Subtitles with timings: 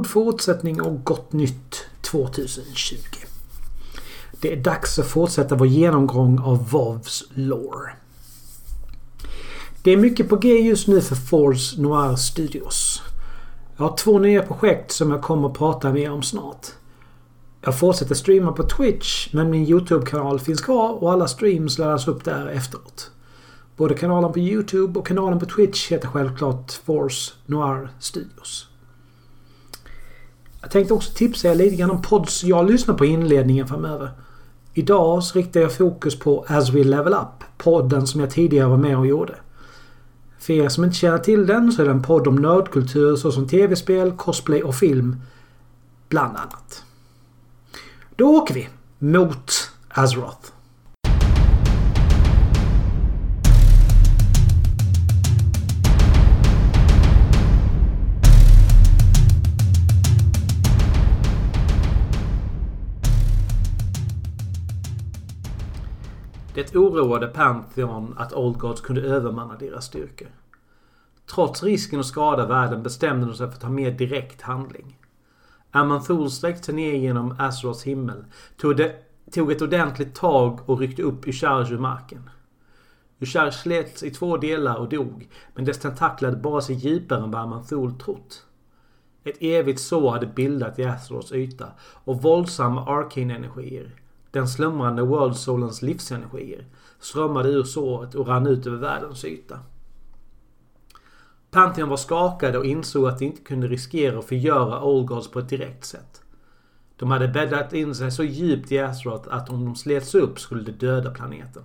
[0.00, 2.96] god fortsättning och gott nytt 2020.
[4.40, 7.92] Det är dags att fortsätta vår genomgång av Vovs lore.
[9.82, 13.02] Det är mycket på G just nu för Force Noir Studios.
[13.76, 16.66] Jag har två nya projekt som jag kommer att prata mer om snart.
[17.60, 22.24] Jag fortsätter streama på Twitch men min YouTube-kanal finns kvar och alla streams laddas upp
[22.24, 23.10] där efteråt.
[23.76, 28.69] Både kanalen på YouTube och kanalen på Twitch heter självklart Force Noir Studios.
[30.60, 34.10] Jag tänkte också tipsa er lite grann om pods jag lyssnar på i inledningen framöver.
[34.74, 38.76] Idag så riktar jag fokus på As We Level Up, podden som jag tidigare var
[38.76, 39.34] med och gjorde.
[40.38, 43.48] För er som inte känner till den så är det en podd om nördkultur såsom
[43.48, 45.16] tv-spel, cosplay och film.
[46.08, 46.84] Bland annat.
[48.16, 48.68] Då åker vi
[48.98, 49.52] mot
[49.88, 50.52] Azeroth.
[66.60, 70.28] Det oroade Pantheon att Old Gods kunde övermanna deras styrkor.
[71.34, 74.98] Trots risken att skada världen bestämde de sig för att ta mer direkt handling.
[75.70, 78.24] Amanthul sträckte sig ner genom Azeroths himmel,
[78.56, 78.94] tog, det,
[79.32, 82.30] tog ett ordentligt tag och ryckte upp Usharj ur marken.
[83.18, 87.30] Usharj slets i två delar och dog, men dess tentakler hade bara sig djupare än
[87.30, 88.44] vad Amanthul trott.
[89.24, 93.90] Ett evigt sår hade bildat i Azeroths yta och våldsamma arcane-energier,
[94.30, 96.64] den slumrande World Soulens livsenergier,
[97.00, 99.58] strömmade ur såret och rann ut över världens yta.
[101.50, 105.38] Pantheon var skakade och insåg att de inte kunde riskera att förgöra Old Gods på
[105.38, 106.22] ett direkt sätt.
[106.96, 110.62] De hade bäddat in sig så djupt i Azeroth att om de slets upp skulle
[110.62, 111.62] det döda planeten.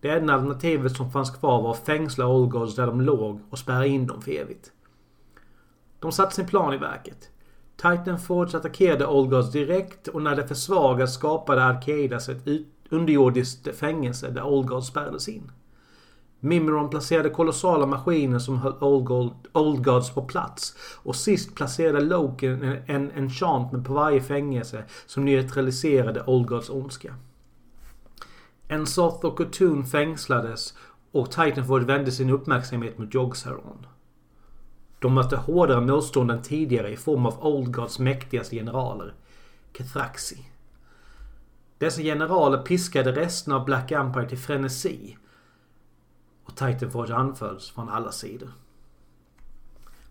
[0.00, 3.58] Det enda alternativet som fanns kvar var att fängsla Old Gods där de låg och
[3.58, 4.72] spärra in dem för evigt.
[5.98, 7.31] De satte sin plan i verket.
[7.82, 12.48] Titan Forge attackerade Old Gods direkt och när det försvagades skapade Arcadas ett
[12.90, 15.50] underjordiskt fängelse där Old Gods spärrades in.
[16.40, 20.76] Mimron placerade kolossala maskiner som höll Old, Gold, Old Gods på plats.
[21.02, 27.14] Och sist placerade Loki en, en enchantment på varje fängelse som neutraliserade Old Gods ondska.
[28.68, 30.74] Ensoth och Kutun fängslades
[31.12, 33.86] och Titanford vände sin uppmärksamhet mot Jogsaron.
[35.02, 39.14] De mötte hårdare motstånd än tidigare i form av Old Gods mäktigaste generaler,
[39.72, 40.46] Kethraxi.
[41.78, 45.16] Dessa generaler piskade resten av Black Empire till frenesi
[46.44, 48.48] och Titanforge anfölls från alla sidor.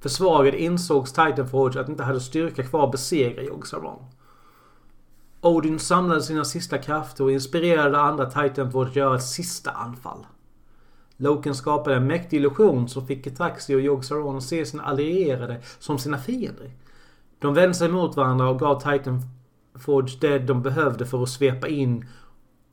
[0.00, 4.04] Försvagade insågs Titanforge att inte hade styrka kvar att besegra Yogg-Saron.
[5.40, 10.26] Odin samlade sina sista krafter och inspirerade andra Titanforge att göra ett sista anfall.
[11.16, 15.98] Loken skapade en mäktig illusion som fick Ketaxi och Yogg-Saron att se sina allierade som
[15.98, 16.70] sina fiender.
[17.38, 19.22] De vände sig mot varandra och gav Titan
[19.74, 22.08] Forge det de behövde för att svepa in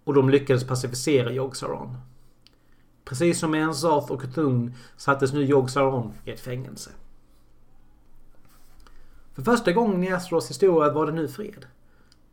[0.03, 1.97] och de lyckades pacificera Yogg-Saron.
[3.05, 6.91] Precis som med Ensath och Cthulhu sattes nu Yogg Saron i ett fängelse.
[9.33, 11.65] För första gången i Astros historia var det nu fred.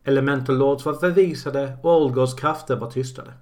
[0.05, 3.33] Elemental Lords var förvisade och Olgos krafter var tystade.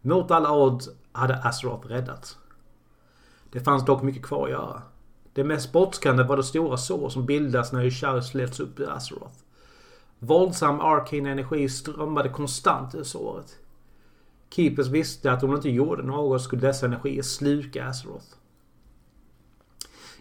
[0.00, 2.38] Mot alla odds hade Azeroth räddats.
[3.50, 4.82] Det fanns dock mycket kvar att göra.
[5.32, 9.38] Det mest brådskande var det stora sår som bildas när Yshar slets upp ur Azeroth.
[10.18, 13.58] Våldsam arcane energi strömmade konstant ur såret.
[14.50, 18.26] Keepers visste att om de inte gjorde något skulle dessa energier sluka Azeroth.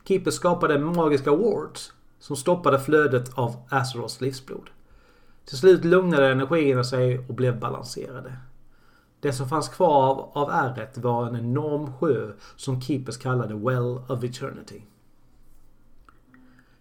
[0.03, 4.69] Keepers skapade magiska wards som stoppade flödet av Azeroths livsblod.
[5.45, 8.37] Till slut lugnade energierna sig och blev balanserade.
[9.23, 14.01] Det som fanns kvar av, av ärret var en enorm sjö som Keepers kallade Well
[14.07, 14.81] of Eternity.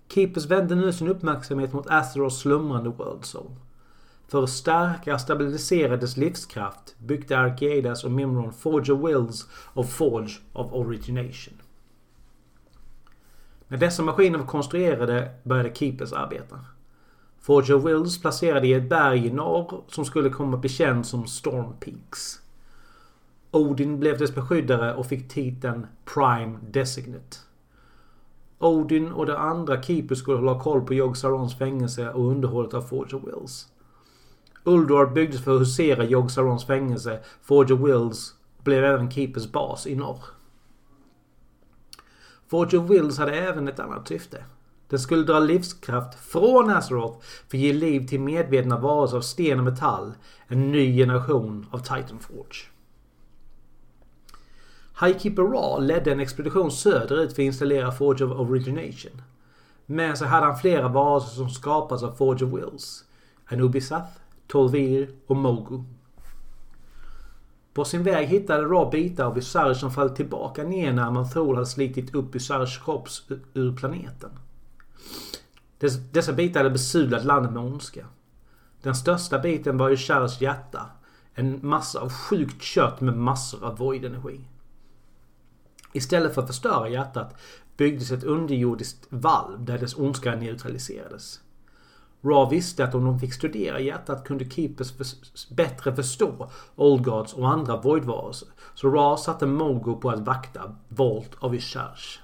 [0.09, 3.51] Keepers vände nu sin uppmärksamhet mot Azeroths slumrande World Soul.
[4.29, 9.89] För att stärka och stabilisera dess livskraft byggde Arcadas och Mimron Forge of Wills och
[9.89, 11.55] Forge of Origination.
[13.69, 16.59] När dessa maskiner var konstruerade började Keepers arbeta.
[17.43, 21.27] Forger Wills placerade i ett berg i norr som skulle komma att bli känd som
[21.27, 22.41] Storm Peaks.
[23.51, 27.37] Odin blev dess beskyddare och fick titeln Prime Designate.
[28.59, 32.83] Odin och de andra Keepers skulle hålla koll på Yog Sarons fängelse och underhållet av
[32.83, 33.69] Forger Wills.
[34.65, 38.35] Uldor byggdes för att husera Yog Sarons fängelse, Forger Wills
[38.65, 40.25] blev även Keepers bas i norr.
[42.49, 44.45] Forger Wills hade även ett annat syfte.
[44.93, 49.59] Den skulle dra livskraft från Azeroth för att ge liv till medvetna varelser av sten
[49.59, 50.13] och metall.
[50.47, 52.67] En ny generation av Titanforge.
[55.01, 59.23] Highkeeper Ra ledde en expedition söderut för att installera Forge of Origination.
[59.87, 63.05] Med sig hade han flera varelser som skapats av Forge of Wills.
[63.47, 64.13] Anubisath,
[64.47, 65.83] Tolvir och Mogu.
[67.75, 71.67] På sin väg hittade Ra bitar av Ysarge som fallit tillbaka ner när Manthol hade
[71.67, 73.09] slitit upp Ysarges kropp
[73.55, 74.31] ur planeten.
[76.13, 78.07] Dessa bitar hade besudlat landet med ondska.
[78.83, 80.91] Den största biten var Ysarges hjärta.
[81.35, 84.41] En massa av sjukt kött med massor av voidenergi.
[85.93, 87.37] Istället för att förstöra hjärtat
[87.77, 91.41] byggdes ett underjordiskt valv där dess ondska neutraliserades.
[92.25, 95.07] Ra visste att om de fick studera hjärtat kunde Keepers för,
[95.55, 98.49] bättre förstå Old Gods och andra voidvarelser.
[98.75, 102.21] Så Ra satte Mogo på att vakta Volt av Isharge.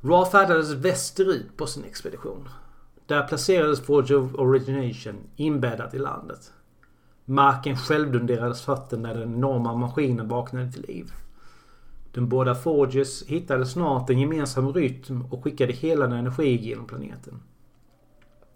[0.00, 2.48] Ra färdades västerut på sin expedition.
[3.06, 6.52] Där placerades Forge of Origination inbäddat i landet.
[7.24, 11.12] Marken självdunderades fötter när den enorma maskinen vaknade till liv.
[12.12, 17.40] De båda Forges hittade snart en gemensam rytm och skickade hela den energi genom planeten.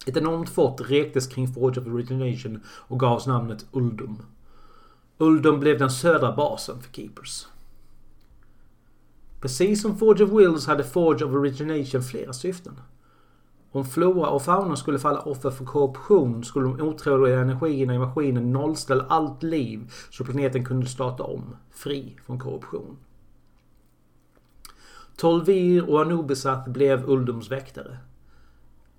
[0.06, 4.22] Ett enormt fort rektes kring Forge of Origination och gavs namnet Uldum.
[5.18, 7.46] Uldum blev den södra basen för Keepers.
[9.42, 12.80] Precis som Forge of Wills hade Forge of Origination flera syften.
[13.72, 18.52] Om flora och fauna skulle falla offer för korruption skulle de otroliga energierna i maskinen
[18.52, 22.96] nollställa allt liv så planeten kunde starta om, fri från korruption.
[25.16, 27.98] Tolvir och Anubisath blev Uldums väktare.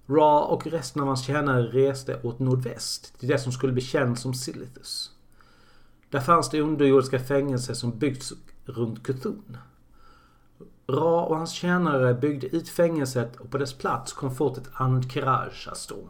[0.05, 4.19] Ra och resten av hans tjänare reste åt nordväst till det som skulle bli känt
[4.19, 5.11] som Silithus.
[6.09, 8.33] Där fanns det underjordiska fängelser som byggts
[8.65, 9.57] runt Cthulhu.
[10.87, 15.77] Ra och hans tjänare byggde ut fängelset och på dess plats kom fortet Ankeraj att
[15.77, 16.09] stå.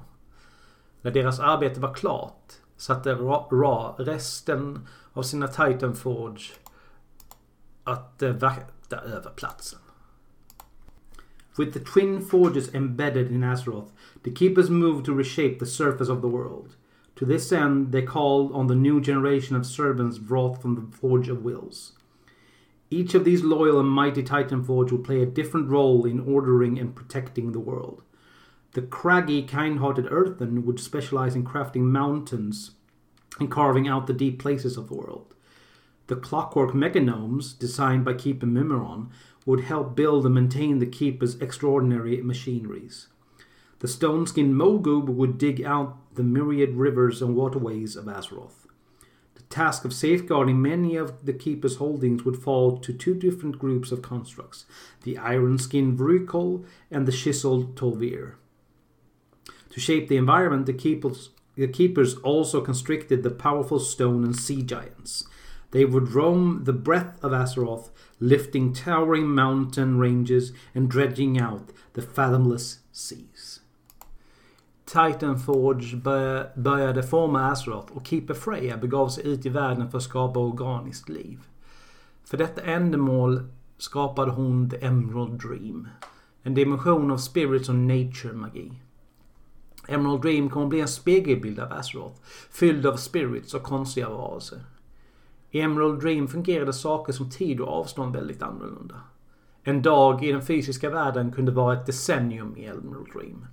[1.01, 6.53] När deras arbete var klart satte Ra, Ra resten av sina Titan Forge
[7.83, 9.79] att eh, vakta över platsen.
[11.57, 13.91] With the twin forges embedded in Azeroth,
[14.23, 16.75] the Keepers moved to reshape the surface of the world.
[17.15, 21.29] To this end, they called on the new generation of servants brought from the Forge
[21.29, 21.91] of Wills.
[22.93, 26.77] Each of these loyal and mighty Titan Forge will play a different role in ordering
[26.77, 28.03] and protecting the world.
[28.73, 32.69] The craggy, kind hearted Earthen would specialize in crafting mountains
[33.39, 35.33] and carving out the deep places of the world.
[36.05, 39.09] The clockwork mechanomes, designed by Keeper Mimiron,
[39.43, 43.07] would help build and maintain the keeper's extraordinary machineries.
[43.79, 48.62] The stone skinned Mogub would dig out the myriad rivers and waterways of Azeroth.
[49.53, 54.01] Task of safeguarding many of the keeper's holdings would fall to two different groups of
[54.01, 54.65] constructs
[55.03, 58.33] the iron skinned Vrykol and the chiseled Tolvir.
[59.69, 64.63] To shape the environment, the keepers, the keepers also constricted the powerful stone and sea
[64.63, 65.27] giants.
[65.69, 72.01] They would roam the breadth of Azeroth lifting towering mountain ranges and dredging out the
[72.01, 73.59] fathomless seas.
[74.93, 75.95] Titan Forge
[76.55, 81.09] började forma Azeroth och Keeper Freya begav sig ut i världen för att skapa organiskt
[81.09, 81.39] liv.
[82.25, 83.43] För detta ändamål
[83.77, 85.87] skapade hon The Emerald Dream.
[86.43, 88.71] En dimension av spirits och nature-magi.
[89.87, 94.59] Emerald Dream kommer att bli en spegelbild av Azeroth, fylld av spirits och konstiga varelser.
[95.51, 98.95] I Emerald Dream fungerade saker som tid och avstånd väldigt annorlunda.
[99.63, 103.45] En dag i den fysiska världen kunde vara ett decennium i Emerald Dream.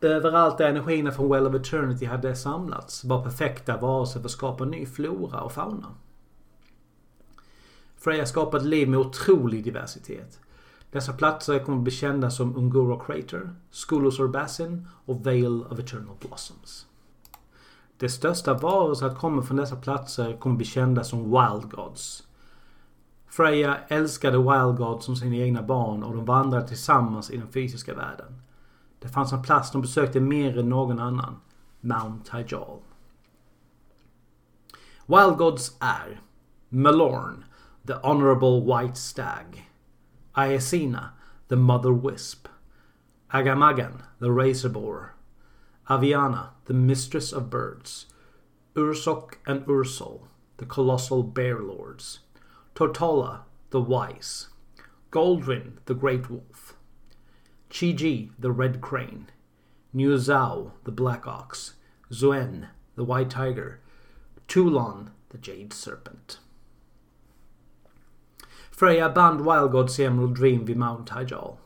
[0.00, 4.64] Överallt där energierna från Well of Eternity hade samlats var perfekta varelser för att skapa
[4.64, 5.94] ny flora och fauna.
[7.96, 10.40] Freja skapade liv med otrolig diversitet.
[10.90, 16.16] Dessa platser kommer att bli kända som Unguro Crater, Skulos Basin och Vale of Eternal
[16.20, 16.86] Blossoms.
[17.98, 22.24] De största varelser att komma från dessa platser kommer att bli kända som Wild Gods.
[23.26, 27.94] Freja älskade Wild Gods som sina egna barn och de vandrade tillsammans i den fysiska
[27.94, 28.42] världen.
[28.98, 31.40] Det fanns en plats de besökte mer än någon annan.
[31.80, 32.78] Mount Tajal.
[35.06, 36.20] Wild Gods är
[36.68, 37.44] Malorn,
[37.86, 39.70] the Honorable White Stag.
[40.32, 41.10] Ayesina,
[41.48, 42.48] the Mother Wisp.
[43.28, 45.08] Agamagan, the Razorboar.
[45.88, 48.06] Aviana, the mistress of birds,
[48.74, 50.28] Ursok and Ursul,
[50.58, 52.18] the colossal bear lords,
[52.74, 53.40] Tortola,
[53.70, 54.48] the wise,
[55.10, 56.76] Goldrin, the great wolf,
[57.70, 59.26] Chiji, the red crane,
[59.94, 61.74] Niuzao, the black ox,
[62.10, 63.80] Zuen, the white tiger,
[64.48, 66.38] Tulon, the jade serpent.
[68.70, 71.58] Freya band Wild Gods Emerald Dream vid Mount Hyjal.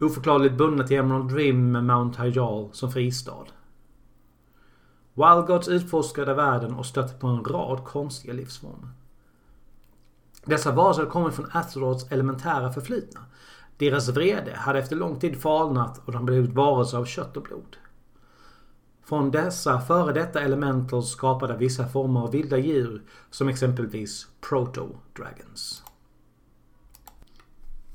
[0.00, 3.46] Oförklarligt bundna till Emerald Dream med Mount Hyjal som fristad.
[5.14, 8.88] Wildgods utforskade världen och stötte på en rad konstiga livsformer.
[10.44, 13.20] Dessa varelser kommer från Azeroths elementära förflutna.
[13.76, 17.76] Deras vrede hade efter lång tid falnat och de blivit varelser av kött och blod.
[19.04, 25.82] Från dessa före detta elementals skapade vissa former av vilda djur som exempelvis proto-dragons.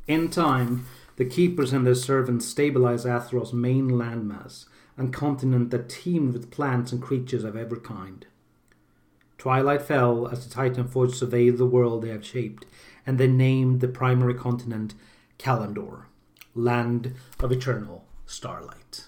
[0.06, 0.80] In time,
[1.18, 4.68] the keepers and their servants stabilized Athros' main landmass,
[4.98, 8.26] a continent that teemed with plants and creatures of every kind.
[9.38, 12.66] Twilight fell as the Titanforge surveyed the world they have shaped,
[13.06, 14.94] and they named the primary continent
[15.44, 16.06] Kalandor,
[16.54, 17.12] Land
[17.44, 19.06] of Eternal Starlight.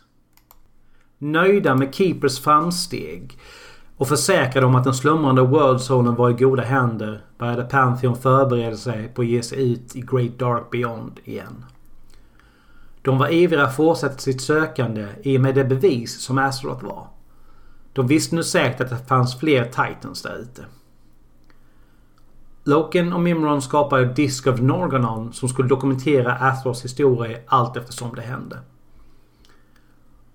[1.18, 3.38] Nöjda med Keepers framsteg
[3.98, 9.08] och försäkrade om att den slumrande World var i goda händer började Pantheon förbereda sig
[9.08, 11.66] på att ge sig ut i Great Dark Beyond igen.
[13.02, 17.08] De var ivriga att fortsätta sitt sökande i och med det bevis som Azeroth var.
[17.94, 20.66] De visste nu säkert att det fanns fler Titans där ute.
[22.64, 28.22] Loken och Mimron skapade Disk of Norganon som skulle dokumentera Athros historia allt eftersom det
[28.22, 28.60] hände.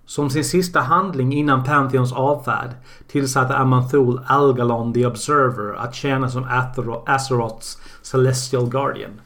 [0.07, 2.71] Som sin sista handling innan Pantheons avfärd
[3.09, 6.45] tillsatte Amanthul Algalon the Observer att tjäna som
[7.07, 9.21] Azeroths Celestial Guardian.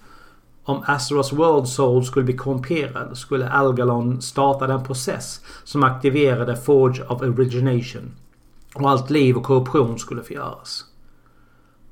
[0.64, 7.04] Om Azeroths World Soul skulle bli korrumperad skulle Algalon starta den process som aktiverade Forge
[7.04, 8.14] of Origination.
[8.74, 10.84] Och allt liv och korruption skulle förgöras.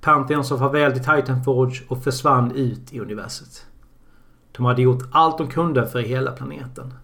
[0.09, 3.67] Pantheon sa farväl till Titanforge och försvann ut i universet.
[4.53, 6.95] De hade gjort allt de kunde för hela planeten.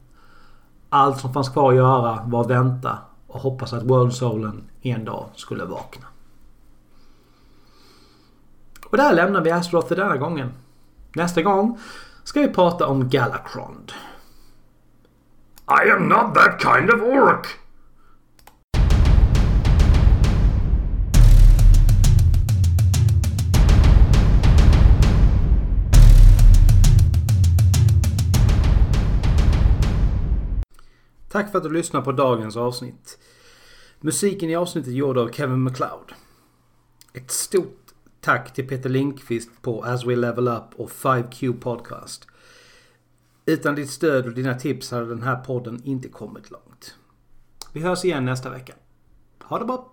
[0.89, 5.05] Allt som fanns kvar att göra var att vänta och hoppas att World Soulen en
[5.05, 6.07] dag skulle vakna.
[8.91, 10.53] Och där lämnar vi Azeroth för denna gången.
[11.15, 11.79] Nästa gång
[12.23, 13.93] ska vi prata om Galakrond.
[15.69, 17.64] I am not that kind of orc!
[31.35, 33.19] Tack för att du lyssnade på dagens avsnitt.
[34.01, 36.13] Musiken i avsnittet är gjord av Kevin McLeod.
[37.13, 42.27] Ett stort tack till Peter Linkvist på As We Level Up och 5Q Podcast.
[43.47, 46.95] Utan ditt stöd och dina tips hade den här podden inte kommit långt.
[47.73, 48.75] Vi hörs igen nästa vecka.
[49.43, 49.91] Ha det bra!